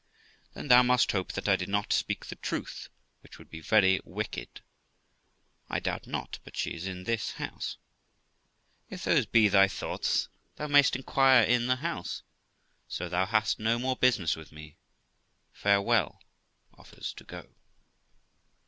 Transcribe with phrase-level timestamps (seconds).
[0.01, 0.51] Qu.
[0.55, 2.89] Then thou must hope that I did not speak the truth,
[3.21, 4.49] which would be very wicked.
[4.55, 4.63] Girl.
[5.69, 7.77] I doubt not but she is in this house.
[8.89, 8.95] Qu.
[8.95, 12.23] If those be thy thoughts, thou may'st inquire in the house;
[12.87, 14.75] so thou hast no more business with me.
[15.53, 16.19] Farewell!
[16.79, 17.53] [Offers to go.